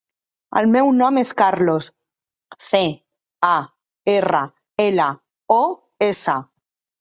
[0.59, 1.89] El meu nom és Carlos:
[2.69, 2.81] ce,
[3.49, 3.53] a,
[4.15, 4.41] erra,
[4.87, 5.07] ela,
[5.59, 5.61] o,
[6.09, 6.41] essa.